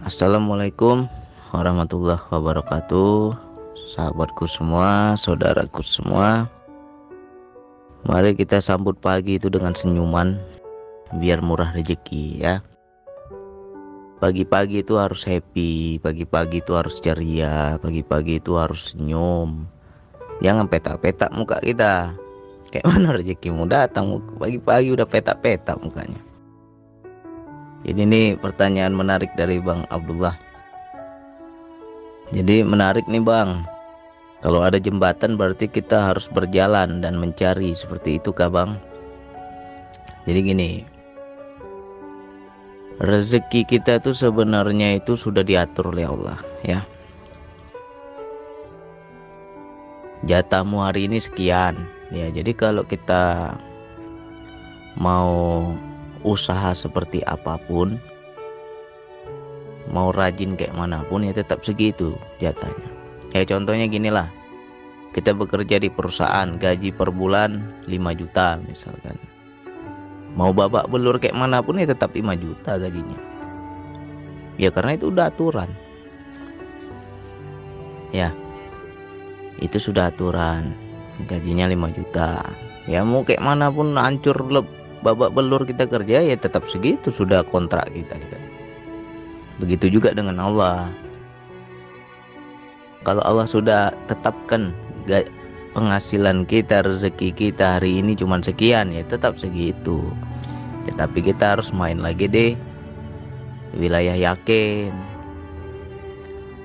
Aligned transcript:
Assalamualaikum 0.00 1.04
warahmatullahi 1.52 2.24
wabarakatuh 2.32 3.36
Sahabatku 3.92 4.48
semua, 4.48 5.12
saudaraku 5.12 5.84
semua. 5.84 6.48
Mari 8.08 8.32
kita 8.32 8.64
sambut 8.64 8.96
pagi 8.96 9.36
itu 9.36 9.52
dengan 9.52 9.76
senyuman 9.76 10.40
Biar 11.20 11.44
murah 11.44 11.76
rezeki 11.76 12.40
ya. 12.40 12.64
Pagi-pagi 14.24 14.80
itu 14.80 14.96
harus 14.96 15.20
happy 15.20 16.00
Pagi-pagi 16.00 16.64
itu 16.64 16.72
harus 16.72 16.96
ceria 16.96 17.76
Pagi-pagi 17.84 18.40
itu 18.40 18.56
harus 18.56 18.96
senyum. 18.96 19.68
Jangan 20.40 20.64
petak-petak 20.64 21.28
muka 21.36 21.60
kita. 21.60 22.16
Kayak 22.72 22.88
mana 22.88 23.20
rezekimu 23.20 23.68
datang? 23.68 24.16
Pagi-pagi 24.40 24.96
udah 24.96 25.04
petak-petak 25.04 25.76
mukanya 25.76 26.29
jadi 27.80 28.00
ini 28.04 28.22
pertanyaan 28.36 28.92
menarik 28.92 29.32
dari 29.40 29.56
Bang 29.56 29.88
Abdullah. 29.88 30.36
Jadi 32.30 32.60
menarik 32.62 33.08
nih 33.08 33.24
Bang. 33.24 33.64
Kalau 34.40 34.64
ada 34.64 34.76
jembatan 34.80 35.36
berarti 35.36 35.68
kita 35.68 36.12
harus 36.12 36.28
berjalan 36.28 37.00
dan 37.00 37.16
mencari 37.16 37.72
seperti 37.72 38.20
itu 38.20 38.32
kah 38.36 38.52
Bang? 38.52 38.76
Jadi 40.28 40.40
gini. 40.44 40.70
Rezeki 43.00 43.64
kita 43.64 43.96
itu 43.96 44.12
sebenarnya 44.12 45.00
itu 45.00 45.16
sudah 45.16 45.40
diatur 45.40 45.88
oleh 45.88 46.04
Allah 46.04 46.36
ya. 46.60 46.84
Jatahmu 50.28 50.84
hari 50.84 51.08
ini 51.08 51.16
sekian. 51.16 51.80
Ya, 52.12 52.28
jadi 52.28 52.52
kalau 52.52 52.84
kita 52.84 53.56
mau 55.00 55.64
usaha 56.22 56.76
seperti 56.76 57.24
apa 57.24 57.56
pun 57.64 57.96
mau 59.90 60.14
rajin 60.14 60.54
kayak 60.54 60.76
mana 60.76 61.02
pun 61.08 61.26
ya 61.26 61.34
tetap 61.34 61.66
segitu 61.66 62.14
jatahnya. 62.38 62.88
Ya 63.34 63.42
contohnya 63.46 63.86
gini 63.90 64.10
lah 64.10 64.30
kita 65.10 65.34
bekerja 65.34 65.82
di 65.82 65.90
perusahaan 65.90 66.54
gaji 66.54 66.94
per 66.94 67.10
bulan 67.10 67.82
5 67.90 68.20
juta 68.20 68.62
misalkan. 68.62 69.18
Mau 70.38 70.54
babak 70.54 70.86
belur 70.86 71.18
kayak 71.18 71.34
mana 71.34 71.58
pun 71.58 71.82
ya 71.82 71.90
tetap 71.90 72.14
5 72.14 72.22
juta 72.38 72.78
gajinya. 72.78 73.18
Ya 74.60 74.70
karena 74.70 74.94
itu 74.94 75.10
udah 75.10 75.32
aturan. 75.32 75.70
Ya 78.14 78.30
itu 79.58 79.82
sudah 79.82 80.14
aturan. 80.14 80.70
Gajinya 81.26 81.66
5 81.66 81.98
juta. 81.98 82.46
Ya 82.86 83.02
mau 83.02 83.26
kayak 83.26 83.42
mana 83.42 83.68
pun 83.74 83.98
hancur 83.98 84.38
babak 85.00 85.32
belur 85.32 85.64
kita 85.64 85.88
kerja 85.88 86.20
ya 86.24 86.36
tetap 86.36 86.68
segitu 86.68 87.08
sudah 87.08 87.44
kontrak 87.44 87.88
kita 87.92 88.16
kan. 88.16 88.42
Begitu 89.60 89.92
juga 89.92 90.16
dengan 90.16 90.40
Allah. 90.40 90.88
Kalau 93.04 93.24
Allah 93.24 93.48
sudah 93.48 93.96
tetapkan 94.08 94.76
penghasilan 95.72 96.44
kita, 96.44 96.84
rezeki 96.84 97.32
kita 97.32 97.80
hari 97.80 98.04
ini 98.04 98.12
cuma 98.12 98.40
sekian 98.40 98.92
ya 98.92 99.04
tetap 99.04 99.40
segitu. 99.40 100.04
Tetapi 100.88 101.32
kita 101.32 101.56
harus 101.56 101.72
main 101.72 102.00
lagi 102.00 102.28
deh 102.28 102.52
wilayah 103.76 104.16
yakin. 104.16 104.92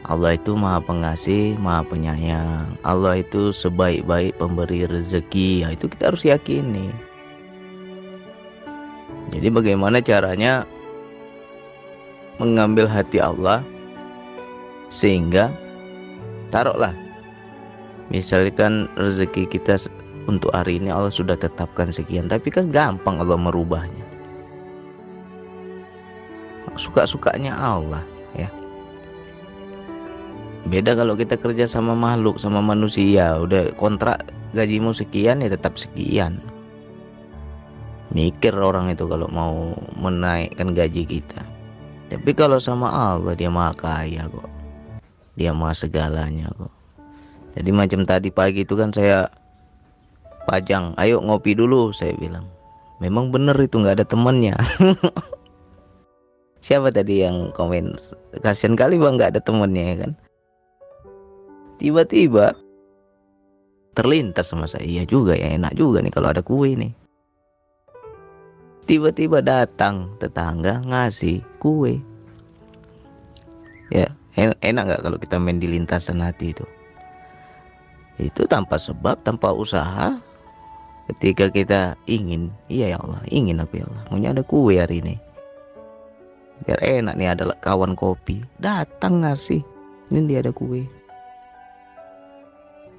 Allah 0.06 0.38
itu 0.38 0.54
maha 0.54 0.78
pengasih, 0.86 1.58
maha 1.58 1.82
penyayang. 1.82 2.78
Allah 2.86 3.26
itu 3.26 3.50
sebaik-baik 3.50 4.38
pemberi 4.38 4.86
rezeki. 4.86 5.66
Ya, 5.66 5.74
itu 5.74 5.90
kita 5.90 6.14
harus 6.14 6.22
yakini. 6.22 6.94
Jadi 9.36 9.52
bagaimana 9.52 10.00
caranya 10.00 10.64
mengambil 12.40 12.88
hati 12.88 13.20
Allah 13.20 13.60
sehingga 14.88 15.52
taruhlah 16.56 16.96
misalkan 18.08 18.88
rezeki 18.96 19.44
kita 19.52 19.76
untuk 20.32 20.56
hari 20.56 20.80
ini 20.80 20.88
Allah 20.88 21.12
sudah 21.12 21.36
tetapkan 21.36 21.92
sekian 21.92 22.32
tapi 22.32 22.48
kan 22.48 22.72
gampang 22.72 23.20
Allah 23.20 23.36
merubahnya. 23.36 24.08
Suka-sukanya 26.80 27.56
Allah 27.56 28.04
ya. 28.40 28.48
Beda 30.72 30.96
kalau 30.96 31.20
kita 31.20 31.36
kerja 31.36 31.68
sama 31.68 31.92
makhluk 31.92 32.40
sama 32.40 32.64
manusia 32.64 33.36
udah 33.36 33.76
kontrak 33.76 34.32
gajimu 34.56 34.96
sekian 34.96 35.44
ya 35.44 35.52
tetap 35.52 35.76
sekian 35.76 36.40
mikir 38.14 38.54
orang 38.54 38.94
itu 38.94 39.08
kalau 39.10 39.26
mau 39.32 39.74
menaikkan 39.98 40.76
gaji 40.76 41.08
kita. 41.08 41.42
Tapi 42.12 42.32
kalau 42.38 42.62
sama 42.62 42.92
Allah 42.92 43.34
dia 43.34 43.50
maha 43.50 43.74
kaya 43.74 44.30
kok. 44.30 44.50
Dia 45.34 45.56
maha 45.56 45.74
segalanya 45.74 46.52
kok. 46.54 46.74
Jadi 47.56 47.70
macam 47.72 48.04
tadi 48.04 48.30
pagi 48.30 48.68
itu 48.68 48.76
kan 48.78 48.92
saya 48.94 49.26
pajang 50.46 50.94
ayo 51.02 51.24
ngopi 51.24 51.58
dulu 51.58 51.90
saya 51.96 52.14
bilang. 52.20 52.46
Memang 53.02 53.34
bener 53.34 53.58
itu 53.58 53.82
nggak 53.82 54.00
ada 54.02 54.06
temannya. 54.08 54.56
Siapa 56.66 56.90
tadi 56.90 57.22
yang 57.22 57.52
komen? 57.54 57.98
Kasihan 58.42 58.74
kali 58.78 58.98
bang 58.98 59.18
nggak 59.18 59.38
ada 59.38 59.42
temannya 59.42 59.84
ya 59.84 59.96
kan? 60.08 60.12
Tiba-tiba 61.82 62.56
terlintas 63.98 64.48
sama 64.48 64.70
saya. 64.70 64.86
Iya 64.86 65.04
juga 65.04 65.36
ya 65.36 65.52
enak 65.58 65.76
juga 65.76 66.00
nih 66.00 66.14
kalau 66.14 66.32
ada 66.32 66.40
kue 66.40 66.76
nih 66.80 67.05
tiba-tiba 68.86 69.42
datang 69.42 70.14
tetangga 70.22 70.82
ngasih 70.86 71.42
kue. 71.58 72.00
Ya 73.90 74.10
enak 74.38 74.84
nggak 74.90 75.02
kalau 75.06 75.18
kita 75.18 75.38
main 75.38 75.62
di 75.62 75.70
lintasan 75.70 76.22
hati 76.22 76.54
itu? 76.54 76.66
Itu 78.22 78.48
tanpa 78.48 78.80
sebab 78.80 79.22
tanpa 79.26 79.52
usaha. 79.52 80.16
Ketika 81.06 81.54
kita 81.54 81.94
ingin 82.10 82.50
iya 82.66 82.94
ya 82.94 82.98
Allah 82.98 83.22
ingin 83.30 83.62
aku 83.62 83.78
ya 83.78 83.86
Allah. 83.86 84.04
Maunya 84.10 84.30
ada 84.34 84.42
kue 84.42 84.82
hari 84.82 85.06
ini. 85.06 85.16
Biar 86.66 86.82
enak 86.82 87.14
nih 87.20 87.30
adalah 87.38 87.58
kawan 87.62 87.94
kopi. 87.94 88.42
Datang 88.58 89.22
ngasih 89.22 89.62
ini 90.10 90.26
dia 90.26 90.42
ada 90.42 90.50
kue. 90.50 90.82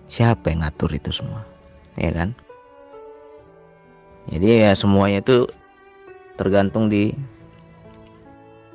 Siapa 0.06 0.54
yang 0.54 0.62
ngatur 0.62 0.94
itu 0.94 1.10
semua? 1.10 1.42
Ya 1.98 2.14
kan? 2.14 2.30
Jadi 4.30 4.62
ya 4.62 4.70
semuanya 4.74 5.18
itu 5.22 5.50
tergantung 6.36 6.92
di 6.92 7.12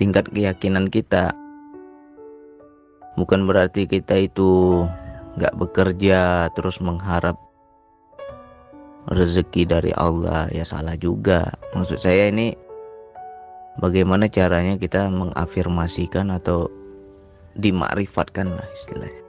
tingkat 0.01 0.27
keyakinan 0.33 0.89
kita. 0.89 1.29
Bukan 3.15 3.45
berarti 3.45 3.85
kita 3.85 4.17
itu 4.17 4.81
nggak 5.37 5.55
bekerja 5.55 6.49
terus 6.57 6.81
mengharap 6.81 7.37
rezeki 9.13 9.69
dari 9.69 9.91
Allah. 9.93 10.49
Ya 10.49 10.65
salah 10.65 10.97
juga. 10.97 11.53
Maksud 11.77 12.01
saya 12.01 12.33
ini 12.33 12.57
bagaimana 13.77 14.25
caranya 14.25 14.75
kita 14.81 15.05
mengafirmasikan 15.13 16.33
atau 16.33 16.65
dimakrifatkan 17.53 18.57
lah 18.57 18.67
istilahnya. 18.73 19.21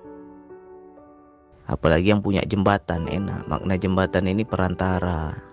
Apalagi 1.69 2.11
yang 2.17 2.25
punya 2.25 2.43
jembatan 2.49 3.07
enak. 3.13 3.45
Makna 3.45 3.77
jembatan 3.77 4.25
ini 4.25 4.43
perantara 4.43 5.52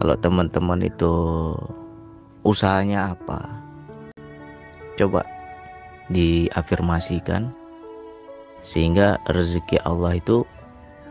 kalau 0.00 0.16
teman-teman 0.16 0.80
itu 0.86 1.14
usahanya 2.46 3.12
apa? 3.12 3.44
Coba 4.96 5.24
diafirmasikan 6.12 7.52
sehingga 8.62 9.18
rezeki 9.28 9.82
Allah 9.82 10.16
itu 10.16 10.46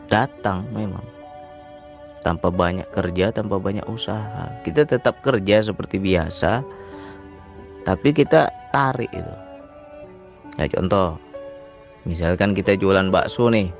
datang 0.07 0.65
memang. 0.71 1.03
Tanpa 2.21 2.53
banyak 2.53 2.85
kerja 2.93 3.33
tanpa 3.33 3.57
banyak 3.57 3.85
usaha. 3.89 4.53
Kita 4.61 4.85
tetap 4.85 5.25
kerja 5.25 5.65
seperti 5.65 5.97
biasa 5.97 6.61
tapi 7.81 8.13
kita 8.13 8.45
tarik 8.69 9.09
itu. 9.09 9.35
Ya 10.61 10.69
contoh 10.69 11.17
misalkan 12.05 12.53
kita 12.53 12.77
jualan 12.77 13.09
bakso 13.09 13.49
nih. 13.49 13.73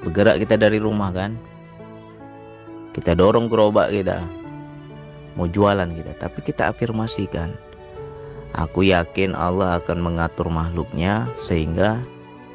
Bergerak 0.00 0.40
kita 0.40 0.56
dari 0.56 0.80
rumah 0.80 1.12
kan 1.12 1.36
kita 3.00 3.16
dorong 3.16 3.48
gerobak 3.48 3.88
kita. 3.88 4.20
Mau 5.40 5.48
jualan 5.48 5.88
kita 5.96 6.12
tapi 6.20 6.44
kita 6.44 6.68
afirmasikan. 6.68 7.56
Aku 8.52 8.84
yakin 8.84 9.32
Allah 9.32 9.80
akan 9.80 10.04
mengatur 10.04 10.52
makhluknya 10.52 11.24
sehingga 11.40 11.96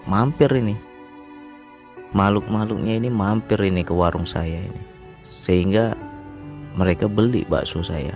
mampir 0.05 0.53
ini. 0.53 0.77
Makhluk-makhluknya 2.13 3.01
ini 3.01 3.09
mampir 3.09 3.57
ini 3.57 3.81
ke 3.81 3.89
warung 3.89 4.29
saya 4.29 4.61
ini. 4.61 4.81
Sehingga 5.25 5.97
mereka 6.77 7.09
beli 7.09 7.41
bakso 7.49 7.81
saya. 7.81 8.13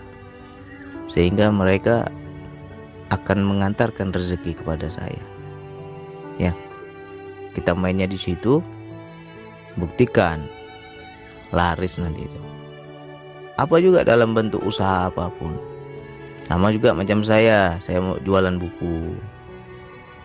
Sehingga 1.09 1.49
mereka 1.49 2.05
akan 3.09 3.41
mengantarkan 3.41 4.13
rezeki 4.13 4.53
kepada 4.53 4.85
saya. 4.85 5.23
Ya 6.37 6.53
kita 7.57 7.73
mainnya 7.73 8.05
di 8.05 8.21
situ. 8.21 8.61
Buktikan 9.81 10.58
laris 11.53 11.97
nanti 11.97 12.25
itu. 12.25 12.41
Apa 13.59 13.81
juga 13.83 14.07
dalam 14.07 14.31
bentuk 14.31 14.63
usaha 14.63 15.11
apa 15.11 15.27
pun. 15.35 15.57
Sama 16.47 16.73
juga 16.73 16.95
macam 16.95 17.21
saya 17.21 17.77
saya 17.83 17.99
mau 17.99 18.15
jualan 18.23 18.55
buku. 18.57 19.13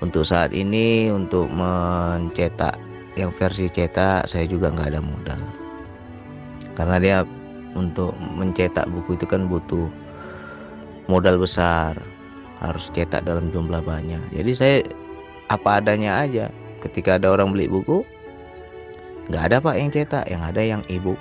Untuk 0.01 0.23
saat 0.23 0.53
ini 0.53 1.09
untuk 1.11 1.49
mencetak 1.49 2.77
yang 3.17 3.35
versi 3.35 3.67
cetak 3.71 4.31
saya 4.31 4.47
juga 4.47 4.71
nggak 4.71 4.91
ada 4.95 5.03
modal. 5.03 5.43
Karena 6.79 6.97
dia 7.03 7.19
untuk 7.75 8.15
mencetak 8.19 8.87
buku 8.91 9.19
itu 9.19 9.27
kan 9.27 9.51
butuh 9.51 9.91
modal 11.11 11.43
besar. 11.43 11.99
Harus 12.63 12.89
cetak 12.95 13.27
dalam 13.27 13.51
jumlah 13.53 13.83
banyak. 13.85 14.23
Jadi 14.33 14.53
saya 14.55 14.77
apa 15.53 15.83
adanya 15.83 16.23
aja. 16.23 16.49
Ketika 16.81 17.17
ada 17.17 17.33
orang 17.33 17.53
beli 17.53 17.67
buku 17.69 18.05
nggak 19.29 19.45
ada 19.51 19.57
pak 19.61 19.77
yang 19.77 19.91
cetak 19.93 20.25
yang 20.29 20.43
ada 20.45 20.63
yang 20.63 20.83
ibu. 20.93 21.17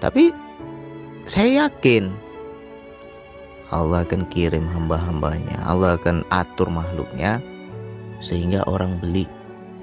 Tapi 0.00 0.30
saya 1.24 1.66
yakin 1.66 2.12
Allah 3.72 4.06
akan 4.06 4.28
kirim 4.30 4.62
hamba-hambanya 4.70 5.58
Allah 5.66 5.98
akan 5.98 6.22
atur 6.30 6.70
makhluknya 6.70 7.42
sehingga 8.22 8.62
orang 8.70 9.00
beli 9.02 9.26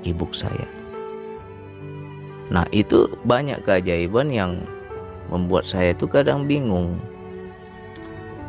ibu 0.07 0.23
saya. 0.31 0.67
Nah 2.53 2.63
itu 2.71 3.09
banyak 3.25 3.65
keajaiban 3.65 4.29
yang 4.29 4.63
membuat 5.33 5.65
saya 5.65 5.91
itu 5.91 6.05
kadang 6.05 6.45
bingung. 6.45 7.01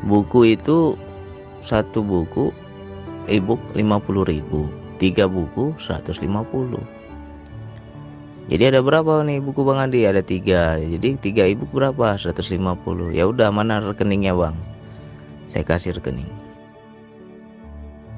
Buku 0.04 0.54
itu 0.54 0.94
satu 1.64 2.04
buku 2.04 2.52
ebook 3.24 3.60
50 3.72 4.28
ribu 4.28 4.68
tiga 5.00 5.24
buku 5.24 5.72
150 5.80 6.20
jadi 8.44 8.76
ada 8.76 8.84
berapa 8.84 9.24
nih 9.24 9.40
buku 9.40 9.64
Bang 9.64 9.80
Andi? 9.80 10.04
Ada 10.04 10.20
tiga. 10.20 10.76
Jadi 10.76 11.16
tiga 11.16 11.48
ebook 11.48 11.72
berapa? 11.72 12.20
150 12.20 12.60
ya 13.16 13.24
udah 13.24 13.48
mana 13.48 13.80
rekeningnya 13.80 14.36
Bang? 14.36 14.52
Saya 15.48 15.64
kasih 15.64 15.96
rekening. 15.96 16.28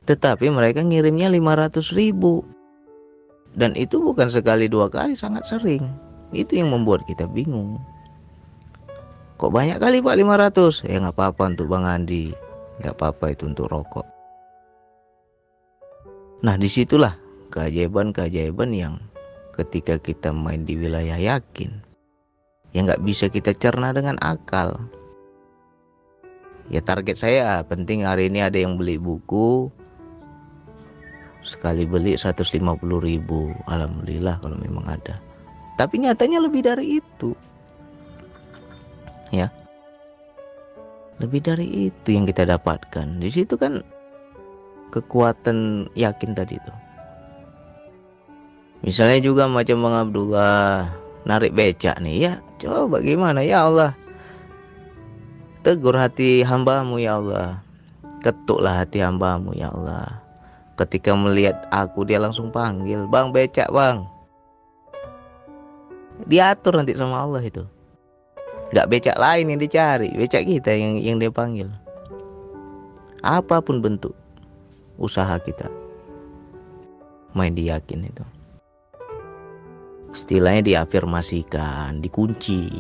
Tetapi 0.06 0.50
mereka 0.50 0.82
ngirimnya 0.82 1.30
500 1.30 1.94
ribu. 1.94 2.42
Dan 3.54 3.78
itu 3.78 4.02
bukan 4.02 4.26
sekali 4.26 4.66
dua 4.66 4.90
kali 4.90 5.14
sangat 5.14 5.46
sering. 5.46 5.86
Itu 6.34 6.58
yang 6.58 6.74
membuat 6.74 7.06
kita 7.06 7.30
bingung. 7.30 7.78
Kok 9.38 9.52
banyak 9.52 9.78
kali 9.78 10.02
pak 10.02 10.16
500 10.16 10.90
ya 10.90 10.96
nggak 11.06 11.14
apa-apa 11.14 11.42
untuk 11.54 11.70
Bang 11.70 11.86
Andi. 11.86 12.34
Nggak 12.82 12.94
apa-apa 12.98 13.30
itu 13.30 13.46
untuk 13.46 13.70
rokok. 13.70 14.06
Nah 16.42 16.58
di 16.58 16.66
situlah 16.66 17.14
keajaiban-keajaiban 17.54 18.70
yang 18.74 18.94
ketika 19.56 19.96
kita 19.96 20.30
main 20.30 20.68
di 20.68 20.76
wilayah 20.76 21.16
yakin. 21.16 21.72
Yang 22.76 22.84
nggak 22.92 23.04
bisa 23.08 23.26
kita 23.32 23.56
cerna 23.56 23.96
dengan 23.96 24.20
akal. 24.20 24.76
Ya 26.68 26.84
target 26.84 27.16
saya 27.16 27.64
penting 27.64 28.04
hari 28.04 28.28
ini 28.28 28.44
ada 28.44 28.60
yang 28.60 28.76
beli 28.76 29.00
buku. 29.00 29.72
Sekali 31.40 31.88
beli 31.88 32.18
150 32.18 32.60
ribu. 33.00 33.54
Alhamdulillah 33.64 34.36
kalau 34.44 34.58
memang 34.60 34.84
ada. 34.84 35.16
Tapi 35.80 36.04
nyatanya 36.04 36.44
lebih 36.44 36.66
dari 36.66 37.00
itu. 37.00 37.32
Ya. 39.32 39.48
Lebih 41.16 41.40
dari 41.40 41.88
itu 41.88 42.08
yang 42.12 42.28
kita 42.28 42.44
dapatkan. 42.44 43.22
Di 43.22 43.30
situ 43.32 43.56
kan 43.56 43.80
kekuatan 44.92 45.88
yakin 45.96 46.36
tadi 46.36 46.60
itu 46.60 46.72
misalnya 48.86 49.18
juga 49.18 49.50
macam 49.50 49.82
Bang 49.82 49.96
Abdullah 50.08 50.94
narik 51.26 51.58
becak 51.58 51.98
nih 51.98 52.30
ya 52.30 52.34
coba 52.62 53.02
gimana 53.02 53.42
ya 53.42 53.66
Allah. 53.66 53.92
Tegur 55.66 55.98
hati 55.98 56.46
hambamu 56.46 57.02
ya 57.02 57.18
Allah. 57.18 57.58
Ketuklah 58.22 58.86
hati 58.86 59.02
hambamu 59.02 59.50
ya 59.58 59.74
Allah. 59.74 60.22
Ketika 60.78 61.18
melihat 61.18 61.66
aku 61.74 62.06
dia 62.06 62.22
langsung 62.22 62.54
panggil 62.54 63.10
bang 63.10 63.34
becak 63.34 63.66
bang. 63.74 64.06
Diatur 66.30 66.78
nanti 66.78 66.94
sama 66.94 67.26
Allah 67.26 67.42
itu. 67.42 67.66
Nggak 68.70 68.88
becak 68.88 69.16
lain 69.18 69.50
yang 69.50 69.60
dicari 69.60 70.14
becak 70.14 70.46
kita 70.46 70.70
yang 70.70 71.02
yang 71.02 71.16
dia 71.18 71.34
panggil. 71.34 71.66
Apa 73.26 73.58
pun 73.58 73.82
bentuk 73.82 74.14
usaha 75.02 75.34
kita. 75.42 75.66
Main 77.34 77.58
diyakin 77.58 78.06
itu 78.06 78.35
istilahnya 80.16 80.64
diafirmasikan 80.64 82.00
dikunci. 82.00 82.72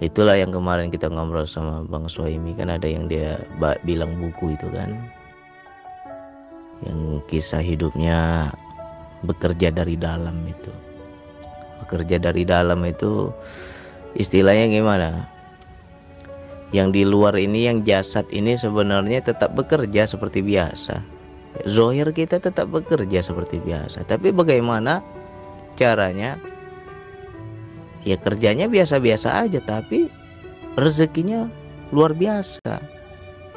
Itulah 0.00 0.40
yang 0.40 0.48
kemarin 0.54 0.88
kita 0.88 1.12
ngobrol 1.12 1.44
sama 1.44 1.84
Bang 1.84 2.08
Suhaimi 2.08 2.56
kan 2.56 2.72
ada 2.72 2.88
yang 2.88 3.04
dia 3.10 3.36
bilang 3.84 4.16
buku 4.16 4.56
itu 4.56 4.64
kan. 4.72 4.96
Yang 6.88 7.00
kisah 7.28 7.60
hidupnya 7.60 8.48
bekerja 9.26 9.68
dari 9.74 9.98
dalam 9.98 10.40
itu. 10.48 10.72
Bekerja 11.84 12.16
dari 12.22 12.48
dalam 12.48 12.80
itu 12.86 13.28
istilahnya 14.16 14.70
gimana? 14.72 15.28
Yang 16.70 16.88
di 16.94 17.02
luar 17.02 17.34
ini 17.34 17.66
yang 17.66 17.82
jasad 17.82 18.24
ini 18.30 18.54
sebenarnya 18.54 19.20
tetap 19.20 19.52
bekerja 19.58 20.06
seperti 20.06 20.40
biasa. 20.46 21.02
Zohir 21.66 22.14
kita 22.14 22.38
tetap 22.38 22.70
bekerja 22.70 23.18
seperti 23.18 23.58
biasa. 23.58 24.06
Tapi 24.06 24.30
bagaimana 24.30 25.02
caranya 25.78 26.34
ya 28.02 28.18
kerjanya 28.18 28.66
biasa-biasa 28.66 29.46
aja 29.46 29.62
tapi 29.62 30.10
rezekinya 30.74 31.46
luar 31.94 32.12
biasa. 32.12 32.82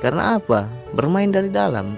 Karena 0.02 0.42
apa? 0.42 0.66
Bermain 0.98 1.30
dari 1.30 1.54
dalam. 1.54 1.94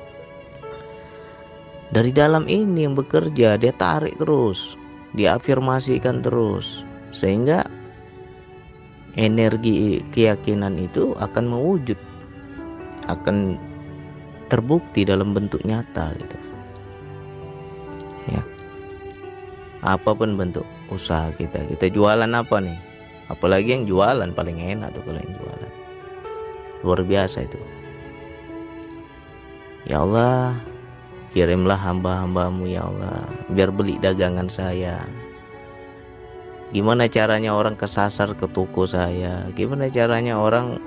Dari 1.93 2.09
dalam 2.09 2.49
ini 2.49 2.83
yang 2.89 2.97
bekerja 2.97 3.55
dia 3.55 3.73
tarik 3.77 4.17
terus 4.17 4.75
diafirmasikan 5.13 6.25
terus 6.25 6.81
sehingga 7.13 7.61
energi 9.13 10.01
keyakinan 10.09 10.73
itu 10.81 11.13
akan 11.21 11.53
mewujud 11.53 11.99
akan 13.05 13.61
terbukti 14.49 15.05
dalam 15.05 15.37
bentuk 15.37 15.61
nyata 15.61 16.17
gitu 16.17 16.52
apa 19.83 20.15
pun 20.15 20.39
bentuk 20.39 20.63
usaha 20.87 21.29
kita. 21.35 21.67
Kita 21.67 21.91
jualan 21.91 22.31
apa 22.31 22.57
nih? 22.63 22.79
Apalagi 23.27 23.75
yang 23.75 23.83
jualan 23.83 24.31
paling 24.31 24.57
enak 24.59 24.95
tuh 24.95 25.03
kalau 25.03 25.19
yang 25.19 25.35
jualan. 25.35 25.73
Luar 26.87 26.99
biasa 27.03 27.43
itu. 27.43 27.59
Ya 29.83 29.99
Allah 29.99 30.55
kirimlah 31.35 31.75
hamba-hambamu 31.75 32.71
ya 32.71 32.87
Allah 32.87 33.27
biar 33.51 33.75
beli 33.75 33.99
dagangan 33.99 34.47
saya. 34.47 35.03
Gimana 36.71 37.05
caranya 37.11 37.53
orang 37.53 37.75
kesasar 37.75 38.33
ke 38.33 38.47
toko 38.49 38.87
saya? 38.87 39.45
Gimana 39.53 39.91
caranya 39.91 40.39
orang 40.39 40.79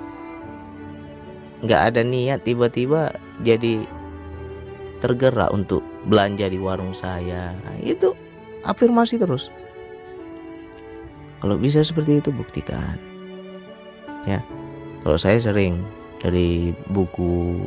nggak 1.61 1.81
ada 1.93 2.01
niat 2.01 2.43
tiba-tiba 2.43 3.13
jadi 3.45 3.85
tergerak 4.99 5.53
untuk 5.53 5.85
belanja 6.09 6.49
di 6.49 6.57
warung 6.57 6.91
saya? 6.91 7.53
Nah, 7.53 7.77
itu 7.85 8.11
afirmasi 8.67 9.15
terus. 9.17 9.49
Kalau 11.39 11.55
bisa 11.55 11.81
seperti 11.81 12.19
itu 12.19 12.29
buktikan. 12.29 12.99
Ya. 14.27 14.43
Kalau 15.01 15.15
saya 15.15 15.39
sering 15.39 15.79
dari 16.19 16.75
buku 16.91 17.63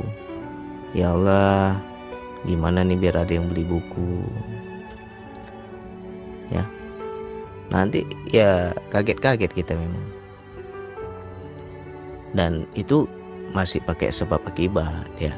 Ya 0.90 1.14
Allah, 1.14 1.78
gimana 2.44 2.82
nih 2.82 2.98
biar 2.98 3.22
ada 3.22 3.32
yang 3.32 3.46
beli 3.48 3.62
buku? 3.62 4.26
Ya, 6.50 6.66
nanti 7.70 8.02
ya 8.26 8.74
kaget-kaget 8.90 9.54
kita 9.54 9.78
memang 9.78 10.20
dan 12.34 12.66
itu 12.78 13.06
masih 13.50 13.82
pakai 13.82 14.14
sebab 14.14 14.38
akibat 14.46 15.06
ya 15.18 15.34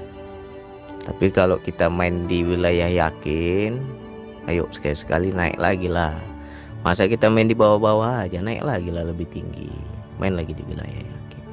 tapi 1.03 1.33
kalau 1.33 1.57
kita 1.61 1.89
main 1.89 2.29
di 2.29 2.45
wilayah 2.45 2.89
yakin 2.89 3.81
ayo 4.51 4.67
sekali-sekali 4.71 5.31
naik 5.31 5.59
lagi 5.61 5.87
lah 5.91 6.17
masa 6.83 7.07
kita 7.07 7.31
main 7.31 7.47
di 7.47 7.55
bawah-bawah 7.55 8.27
aja 8.27 8.43
naik 8.43 8.63
lagi 8.63 8.91
lah 8.91 9.07
lebih 9.07 9.29
tinggi 9.31 9.71
main 10.19 10.35
lagi 10.35 10.57
di 10.57 10.63
wilayah 10.67 11.03
yakin 11.03 11.45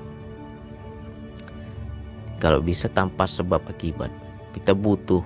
kalau 2.42 2.64
bisa 2.64 2.90
tanpa 2.90 3.30
sebab 3.30 3.62
akibat 3.70 4.10
kita 4.58 4.74
butuh 4.74 5.22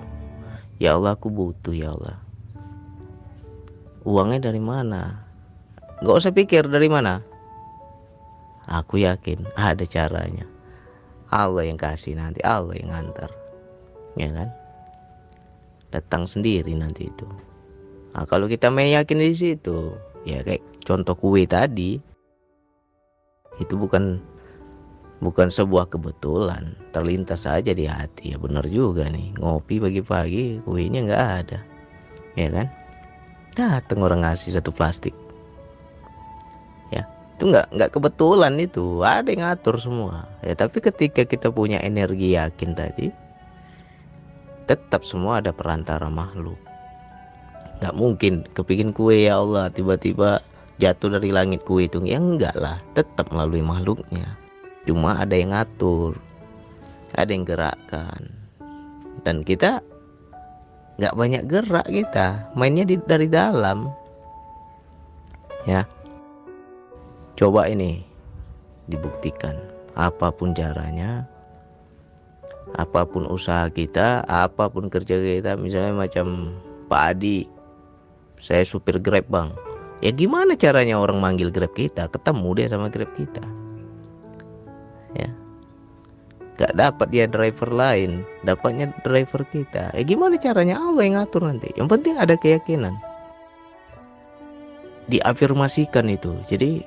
ya 0.81 0.97
Allah 0.99 1.15
aku 1.15 1.31
butuh 1.31 1.71
ya 1.71 1.95
Allah 1.95 2.19
uangnya 4.03 4.51
dari 4.51 4.59
mana 4.59 5.23
Gak 6.03 6.19
usah 6.19 6.35
pikir 6.35 6.67
dari 6.67 6.91
mana. 6.91 7.23
Aku 8.67 8.99
yakin 8.99 9.47
ada 9.55 9.87
caranya. 9.87 10.43
Allah 11.31 11.63
yang 11.63 11.79
kasih 11.79 12.19
nanti, 12.19 12.43
Allah 12.43 12.75
yang 12.75 12.91
ngantar. 12.91 13.31
Ya 14.19 14.27
kan? 14.35 14.51
Datang 15.95 16.27
sendiri 16.27 16.75
nanti 16.75 17.07
itu. 17.07 17.23
Nah, 18.13 18.29
kalau 18.29 18.45
kita 18.45 18.69
meyakin 18.69 19.17
di 19.17 19.33
situ, 19.33 19.97
ya 20.21 20.45
kayak 20.45 20.61
contoh 20.85 21.17
kue 21.17 21.49
tadi, 21.49 21.97
itu 23.57 23.73
bukan 23.73 24.21
bukan 25.17 25.49
sebuah 25.49 25.89
kebetulan. 25.89 26.77
Terlintas 26.93 27.49
saja 27.49 27.73
di 27.73 27.89
hati 27.89 28.33
ya 28.33 28.37
benar 28.37 28.69
juga 28.69 29.09
nih. 29.09 29.33
Ngopi 29.41 29.81
pagi-pagi 29.81 30.61
kuenya 30.61 31.09
nggak 31.09 31.25
ada. 31.45 31.59
Ya 32.37 32.49
kan? 32.53 32.67
Datang 33.57 34.05
orang 34.05 34.21
ngasih 34.21 34.53
satu 34.53 34.69
plastik. 34.69 35.13
Ya 36.93 37.09
itu 37.33 37.49
nggak 37.49 37.73
nggak 37.73 37.91
kebetulan 37.97 38.53
itu. 38.61 39.01
Ada 39.01 39.29
yang 39.33 39.41
ngatur 39.41 39.81
semua. 39.81 40.29
Ya 40.45 40.53
tapi 40.53 40.85
ketika 40.85 41.25
kita 41.25 41.49
punya 41.49 41.81
energi 41.81 42.37
yakin 42.37 42.77
tadi 42.77 43.09
tetap 44.63 45.03
semua 45.03 45.43
ada 45.43 45.51
perantara 45.51 46.07
makhluk 46.07 46.55
nggak 47.83 47.97
mungkin. 47.99 48.47
Kepingin 48.55 48.95
kue 48.95 49.27
ya 49.27 49.43
Allah. 49.43 49.67
Tiba-tiba 49.67 50.39
jatuh 50.79 51.19
dari 51.19 51.35
langit 51.35 51.67
kue 51.67 51.91
itu. 51.91 51.99
Ya 52.07 52.23
enggak 52.23 52.55
lah. 52.55 52.79
Tetap 52.95 53.27
melalui 53.35 53.59
makhluknya. 53.59 54.39
Cuma 54.87 55.19
ada 55.19 55.35
yang 55.35 55.51
ngatur. 55.51 56.15
Ada 57.19 57.29
yang 57.35 57.43
gerakkan. 57.43 58.31
Dan 59.27 59.43
kita 59.43 59.83
nggak 61.03 61.15
banyak 61.19 61.43
gerak 61.51 61.87
kita. 61.91 62.47
Mainnya 62.55 62.87
di, 62.87 62.95
dari 63.03 63.27
dalam. 63.27 63.91
Ya. 65.67 65.83
Coba 67.35 67.67
ini 67.67 67.99
dibuktikan. 68.87 69.59
Apa 69.93 70.31
pun 70.31 70.55
caranya 70.55 71.27
apa 72.73 73.05
pun 73.05 73.29
usaha 73.29 73.69
kita 73.69 74.25
apa 74.25 74.65
pun 74.71 74.89
kerja 74.89 75.19
kita 75.21 75.53
misalnya 75.61 75.93
macam 75.93 76.57
Pak 76.89 77.03
Adi 77.17 77.45
saya 78.39 78.63
supir 78.63 78.97
grab 79.01 79.25
bang. 79.29 79.49
Ya 80.03 80.11
gimana 80.11 80.59
caranya 80.59 80.99
orang 80.99 81.23
manggil 81.23 81.47
grab 81.47 81.71
kita? 81.71 82.11
Ketemu 82.11 82.49
dia 82.59 82.67
sama 82.67 82.91
grab 82.91 83.07
kita. 83.15 83.43
Ya. 85.15 85.31
Gak 86.59 86.75
dapat 86.75 87.07
dia 87.09 87.25
driver 87.25 87.71
lain. 87.71 88.27
Dapatnya 88.43 88.91
driver 89.07 89.47
kita. 89.47 89.95
Eh 89.95 90.03
gimana 90.03 90.35
caranya? 90.35 90.75
Allah 90.75 91.03
yang 91.07 91.15
ngatur 91.17 91.47
nanti. 91.47 91.71
Yang 91.79 91.87
penting 91.97 92.15
ada 92.19 92.35
keyakinan. 92.35 92.93
Diafirmasikan 95.07 96.11
itu. 96.11 96.35
Jadi 96.51 96.83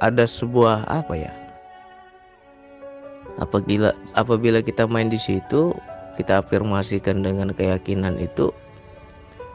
ada 0.00 0.24
sebuah 0.24 0.88
apa 0.88 1.14
ya? 1.14 1.32
Apabila 3.40 3.92
apabila 4.16 4.60
kita 4.60 4.84
main 4.84 5.08
di 5.08 5.16
situ 5.16 5.72
kita 6.16 6.44
afirmasikan 6.44 7.24
dengan 7.24 7.52
keyakinan 7.56 8.20
itu 8.20 8.52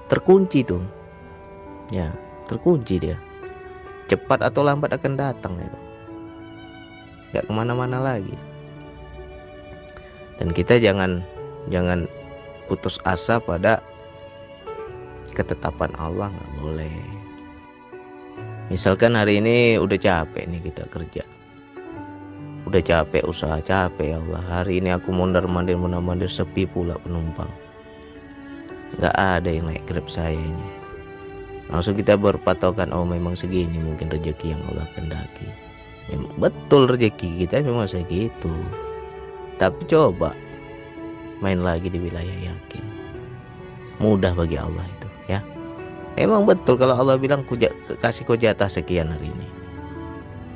terkunci 0.09 0.65
tuh 0.65 0.81
ya 1.91 2.11
terkunci 2.47 2.99
dia. 2.99 3.17
Cepat 4.07 4.39
atau 4.39 4.63
lambat 4.63 4.95
akan 4.95 5.19
datang 5.19 5.59
itu 5.59 5.79
nggak 7.35 7.43
ke 7.43 7.51
mana-mana 7.51 7.99
lagi. 7.99 8.35
Dan 10.39 10.53
kita 10.55 10.79
jangan 10.79 11.19
jangan 11.67 12.07
putus 12.71 13.01
asa 13.03 13.41
pada 13.41 13.83
ketetapan 15.35 15.91
Allah 15.99 16.31
nggak 16.31 16.53
boleh. 16.63 16.95
Misalkan 18.71 19.15
hari 19.15 19.39
ini 19.39 19.79
udah 19.79 19.99
capek 19.99 20.43
nih 20.47 20.61
kita 20.63 20.87
kerja. 20.87 21.23
Udah 22.67 22.83
capek 22.83 23.23
usaha 23.23 23.59
capek 23.63 24.15
ya 24.15 24.19
Allah. 24.19 24.43
Hari 24.63 24.83
ini 24.83 24.91
aku 24.91 25.11
mondar 25.15 25.47
mandir 25.47 25.79
mondar 25.79 26.03
mandir 26.03 26.31
sepi 26.31 26.67
pula 26.67 26.99
penumpang. 26.99 27.51
Nggak 28.99 29.15
ada 29.15 29.49
yang 29.51 29.67
naik 29.71 29.83
grab 29.87 30.07
saya 30.07 30.35
ini 30.35 30.76
langsung 31.67 31.95
kita 31.99 32.15
berpatokan 32.15 32.91
oh 32.95 33.03
memang 33.03 33.35
segini 33.35 33.75
mungkin 33.79 34.07
rezeki 34.07 34.55
yang 34.55 34.61
Allah 34.71 34.87
kendaki 34.95 35.47
memang 36.07 36.31
betul 36.39 36.87
rezeki 36.87 37.45
kita 37.45 37.63
memang 37.63 37.87
segitu. 37.87 38.51
Tapi 39.57 39.81
coba 39.89 40.37
main 41.41 41.61
lagi 41.61 41.89
di 41.89 41.97
wilayah 41.97 42.37
yakin. 42.53 42.85
Mudah 43.97 44.31
bagi 44.37 44.57
Allah 44.57 44.85
itu 44.85 45.07
ya. 45.27 45.39
Emang 46.17 46.45
betul 46.45 46.77
kalau 46.77 46.97
Allah 46.97 47.17
bilang 47.17 47.45
kuja, 47.45 47.69
kasih 48.01 48.25
kau 48.25 48.37
jatah 48.37 48.69
sekian 48.69 49.09
hari 49.09 49.29
ini. 49.29 49.47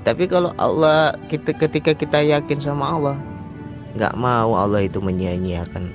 Tapi 0.02 0.26
kalau 0.26 0.54
Allah 0.58 1.14
kita 1.30 1.54
ketika 1.54 1.94
kita 1.94 2.26
yakin 2.26 2.58
sama 2.58 2.98
Allah 2.98 3.18
nggak 3.94 4.16
mau 4.18 4.56
Allah 4.56 4.88
itu 4.88 5.04
menyia-nyiakan 5.04 5.92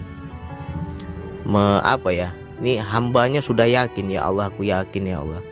me, 1.48 1.80
apa 1.80 2.12
ya 2.12 2.30
ini 2.60 2.80
hambanya 2.80 3.44
sudah 3.44 3.68
yakin 3.68 4.08
ya 4.08 4.24
Allah 4.24 4.48
aku 4.48 4.64
yakin 4.64 5.04
ya 5.04 5.20
Allah. 5.20 5.42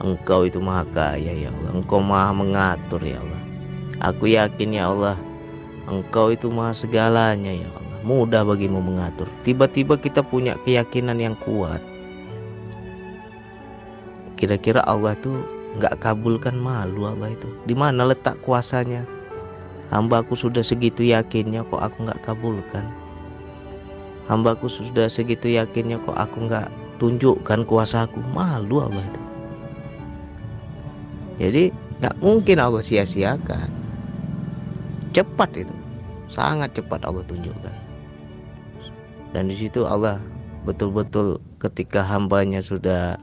Engkau 0.00 0.48
itu 0.48 0.56
maha 0.64 0.88
kaya 0.88 1.32
ya 1.36 1.52
Allah. 1.52 1.70
Engkau 1.76 2.00
maha 2.00 2.32
mengatur 2.32 3.04
ya 3.04 3.20
Allah. 3.20 3.42
Aku 4.00 4.24
yakin 4.24 4.72
ya 4.72 4.88
Allah 4.88 5.20
Engkau 5.90 6.30
itu 6.32 6.48
maha 6.48 6.72
segalanya 6.72 7.52
ya 7.52 7.68
Allah. 7.68 7.98
Mudah 8.06 8.46
bagimu 8.46 8.80
mengatur. 8.80 9.28
Tiba-tiba 9.44 9.98
kita 10.00 10.24
punya 10.24 10.56
keyakinan 10.64 11.20
yang 11.20 11.36
kuat. 11.36 11.82
Kira-kira 14.40 14.80
Allah 14.88 15.12
itu 15.12 15.44
nggak 15.76 16.00
kabulkan 16.00 16.56
malu 16.56 17.04
Allah 17.04 17.34
itu. 17.34 17.50
Di 17.68 17.76
mana 17.76 18.08
letak 18.08 18.40
kuasanya? 18.40 19.04
Hamba 19.92 20.22
aku 20.22 20.38
sudah 20.38 20.62
segitu 20.62 21.02
yakinnya 21.02 21.66
kok 21.66 21.82
aku 21.82 22.06
nggak 22.06 22.22
kabulkan 22.22 22.99
hambaku 24.30 24.70
sudah 24.70 25.10
segitu 25.10 25.50
yakinnya 25.50 25.98
kok 26.06 26.14
aku 26.14 26.46
nggak 26.46 26.70
tunjukkan 27.02 27.66
kuasaku 27.66 28.22
malu 28.30 28.86
Allah 28.86 29.02
itu. 29.02 29.22
Jadi 31.42 31.64
nggak 31.98 32.16
mungkin 32.22 32.62
Allah 32.62 32.78
sia-siakan. 32.78 33.66
Cepat 35.10 35.50
itu. 35.66 35.74
Sangat 36.30 36.78
cepat 36.78 37.02
Allah 37.02 37.26
tunjukkan. 37.26 37.74
Dan 39.34 39.50
di 39.50 39.58
situ 39.58 39.82
Allah 39.82 40.22
betul-betul 40.62 41.42
ketika 41.58 42.06
hambanya 42.06 42.62
sudah 42.62 43.18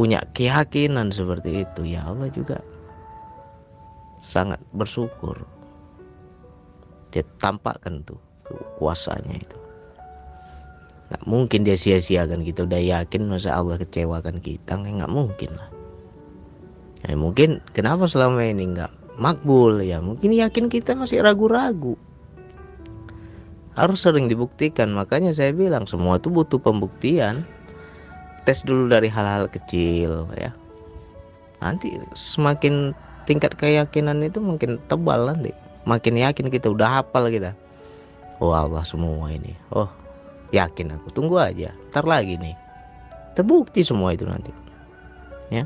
punya 0.00 0.24
keyakinan 0.32 1.12
seperti 1.12 1.68
itu 1.68 1.84
ya 1.84 2.08
Allah 2.08 2.32
juga 2.32 2.64
sangat 4.24 4.62
bersyukur. 4.72 5.44
Dia 7.12 7.24
tampakkan 7.36 8.00
tuh 8.04 8.25
kekuasaannya 8.46 9.36
itu. 9.36 9.58
Nggak 11.06 11.22
mungkin 11.22 11.60
dia 11.62 11.78
sia-siakan 11.78 12.42
kita 12.42 12.66
udah 12.66 12.82
yakin 12.82 13.30
masa 13.30 13.54
Allah 13.54 13.78
kecewakan 13.78 14.42
kita? 14.42 14.74
Nggak 14.74 15.10
mungkin 15.10 15.50
lah. 15.54 15.70
Ya, 17.06 17.14
mungkin 17.14 17.62
kenapa 17.70 18.10
selama 18.10 18.42
ini 18.42 18.74
nggak 18.74 19.18
makbul? 19.22 19.78
Ya 19.86 20.02
mungkin 20.02 20.34
yakin 20.34 20.66
kita 20.66 20.98
masih 20.98 21.22
ragu-ragu. 21.22 21.94
Harus 23.78 24.02
sering 24.02 24.26
dibuktikan. 24.26 24.90
Makanya 24.90 25.30
saya 25.30 25.54
bilang 25.54 25.86
semua 25.86 26.18
itu 26.18 26.26
butuh 26.26 26.58
pembuktian. 26.58 27.46
Tes 28.42 28.66
dulu 28.66 28.90
dari 28.90 29.06
hal-hal 29.06 29.46
kecil 29.46 30.26
ya. 30.34 30.50
Nanti 31.62 31.94
semakin 32.18 32.94
tingkat 33.30 33.54
keyakinan 33.54 34.26
itu 34.26 34.42
makin 34.42 34.82
tebal 34.90 35.30
nanti. 35.30 35.54
Makin 35.86 36.18
yakin 36.18 36.50
kita 36.50 36.66
udah 36.74 36.98
hafal 37.02 37.30
kita 37.30 37.54
oh 38.40 38.52
Allah 38.52 38.84
semua 38.84 39.32
ini. 39.32 39.52
Oh 39.72 39.88
yakin 40.54 40.94
aku. 40.94 41.08
Tunggu 41.12 41.40
aja. 41.40 41.72
Ntar 41.90 42.06
lagi 42.06 42.38
nih. 42.38 42.54
Terbukti 43.36 43.84
semua 43.84 44.14
itu 44.14 44.24
nanti. 44.24 44.50
Ya. 45.52 45.64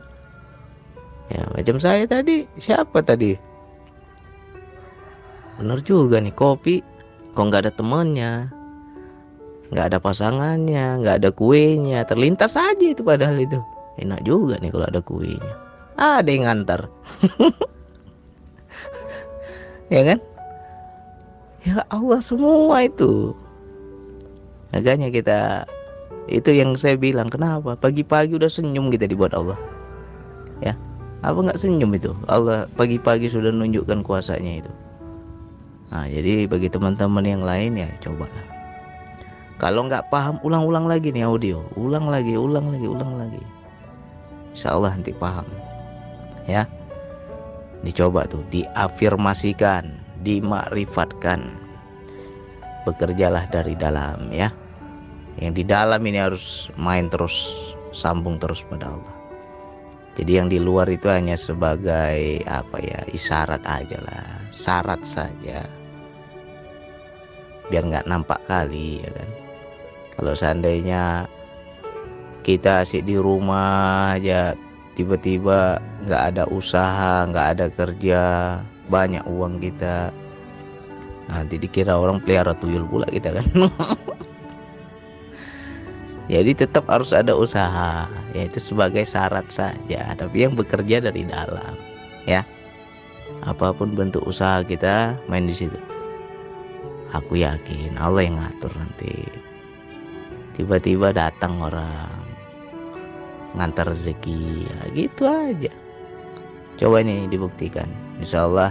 Ya 1.31 1.47
macam 1.55 1.79
saya 1.79 2.05
tadi 2.11 2.45
siapa 2.59 3.07
tadi? 3.07 3.39
Bener 5.61 5.79
juga 5.85 6.19
nih 6.19 6.35
kopi. 6.35 6.83
Kok 7.37 7.45
nggak 7.47 7.69
ada 7.69 7.73
temannya? 7.73 8.33
Nggak 9.71 9.87
ada 9.95 9.99
pasangannya 10.03 10.99
nggak 10.99 11.23
ada 11.23 11.31
kuenya. 11.31 12.03
Terlintas 12.09 12.59
aja 12.59 12.83
itu 12.83 13.07
padahal 13.07 13.39
itu. 13.39 13.63
Enak 14.03 14.27
juga 14.27 14.59
nih 14.59 14.75
kalau 14.75 14.87
ada 14.91 15.01
kuenya. 15.05 15.55
Ada 15.95 16.29
yang 16.31 16.45
ngantar. 16.49 16.81
Ya 19.91 20.07
kan 20.07 20.23
ya 21.67 21.85
Allah 21.93 22.21
semua 22.23 22.85
itu. 22.85 23.37
Makanya 24.71 25.11
kita 25.11 25.67
itu 26.31 26.51
yang 26.55 26.79
saya 26.79 26.95
bilang 26.95 27.27
kenapa? 27.27 27.75
Pagi-pagi 27.75 28.39
udah 28.39 28.51
senyum 28.51 28.89
kita 28.89 29.11
dibuat 29.11 29.35
Allah. 29.35 29.59
Ya 30.63 30.77
apa 31.21 31.37
nggak 31.37 31.61
senyum 31.61 31.93
itu? 31.93 32.17
Allah 32.31 32.65
pagi-pagi 32.79 33.29
sudah 33.29 33.53
nunjukkan 33.53 34.07
kuasanya 34.07 34.65
itu. 34.65 34.73
Nah 35.91 36.07
jadi 36.07 36.47
bagi 36.47 36.71
teman-teman 36.71 37.27
yang 37.27 37.43
lain 37.43 37.77
ya 37.77 37.91
cobalah 38.01 38.61
kalau 39.61 39.85
nggak 39.85 40.09
paham 40.09 40.41
ulang-ulang 40.41 40.89
lagi 40.89 41.13
nih 41.13 41.29
audio. 41.29 41.61
Ulang 41.77 42.09
lagi 42.09 42.33
ulang 42.33 42.73
lagi 42.73 42.89
ulang 42.89 43.13
lagi. 43.21 43.45
Insya 44.57 44.73
Allah 44.73 44.97
nanti 44.97 45.13
paham. 45.13 45.45
Ya 46.49 46.65
dicoba 47.85 48.25
tuh 48.25 48.41
diafirmasikan 48.49 50.00
dimakrifatkan. 50.25 51.57
Bekerjalah 52.89 53.49
dari 53.53 53.77
dalam 53.77 54.33
ya. 54.33 54.49
Yang 55.41 55.53
di 55.63 55.65
dalam 55.65 56.01
ini 56.05 56.19
harus 56.21 56.69
main 56.77 57.09
terus 57.13 57.53
sambung 57.93 58.41
terus 58.41 58.65
pada 58.67 58.93
Allah. 58.93 59.15
Jadi 60.19 60.33
yang 60.37 60.49
di 60.51 60.59
luar 60.59 60.91
itu 60.91 61.07
hanya 61.07 61.39
sebagai 61.39 62.45
apa 62.45 62.77
ya 62.83 63.01
isyarat 63.09 63.63
aja 63.65 63.99
lah 64.03 64.27
syarat 64.51 65.01
saja. 65.07 65.65
Biar 67.71 67.87
nggak 67.87 68.11
nampak 68.11 68.43
kali 68.51 69.01
ya 69.01 69.11
kan. 69.15 69.31
Kalau 70.19 70.35
seandainya 70.37 71.25
kita 72.43 72.85
asik 72.85 73.07
di 73.07 73.17
rumah 73.17 74.19
aja 74.19 74.59
tiba-tiba 74.99 75.81
nggak 76.05 76.23
ada 76.35 76.45
usaha 76.51 77.25
nggak 77.31 77.47
ada 77.57 77.67
kerja 77.73 78.25
banyak 78.91 79.23
uang 79.31 79.63
kita. 79.63 80.11
Nanti 81.31 81.63
dikira 81.63 81.95
orang 81.95 82.19
pelihara 82.19 82.59
tuyul 82.59 82.85
pula 82.91 83.07
kita 83.07 83.31
kan. 83.39 83.47
Jadi 86.31 86.55
tetap 86.55 86.87
harus 86.87 87.11
ada 87.11 87.35
usaha 87.35 88.07
yaitu 88.35 88.59
sebagai 88.59 89.07
syarat 89.07 89.47
saja. 89.51 90.15
Tapi 90.19 90.47
yang 90.47 90.59
bekerja 90.59 91.03
dari 91.03 91.23
dalam 91.23 91.79
ya. 92.27 92.43
Apa 93.47 93.73
pun 93.73 93.95
bentuk 93.95 94.27
usaha 94.27 94.61
kita 94.67 95.15
main 95.31 95.47
di 95.47 95.55
situ. 95.55 95.79
Aku 97.15 97.39
yakin 97.39 97.99
Allah 97.99 98.27
yang 98.27 98.37
ngatur 98.39 98.71
nanti. 98.75 99.27
Tiba-tiba 100.55 101.15
datang 101.15 101.59
orang 101.63 102.11
ngantar 103.59 103.91
rezeki 103.91 104.67
ya, 104.67 104.79
gitu 104.95 105.27
aja. 105.27 105.73
Coba 106.79 107.03
ini 107.03 107.27
dibuktikan 107.27 108.10
insya 108.21 108.47
Allah 108.47 108.71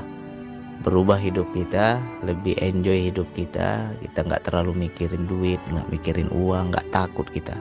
berubah 0.79 1.19
hidup 1.19 1.49
kita 1.51 1.99
lebih 2.23 2.55
enjoy 2.63 3.11
hidup 3.11 3.27
kita. 3.35 3.91
Kita 3.99 4.23
nggak 4.23 4.47
terlalu 4.47 4.87
mikirin 4.87 5.27
duit 5.27 5.59
nggak 5.73 5.89
mikirin 5.91 6.29
uang 6.31 6.71
nggak 6.71 6.87
takut 6.93 7.27
kita. 7.27 7.57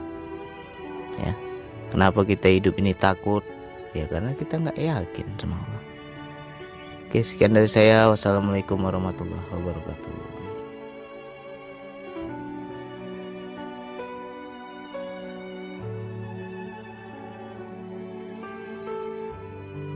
Ya. 1.19 1.35
Kenapa 1.89 2.23
kita 2.23 2.47
hidup 2.47 2.77
ini 2.79 2.95
takut? 2.95 3.43
Ya 3.97 4.05
karena 4.05 4.31
kita 4.37 4.61
nggak 4.61 4.79
yakin 4.79 5.27
sama 5.41 5.57
Allah. 5.57 5.83
Oke 7.09 7.25
sekian 7.25 7.57
dari 7.57 7.67
saya. 7.67 8.07
Wassalamualaikum 8.07 8.79
warahmatullahi 8.79 9.49
wabarakatuh 9.49 10.38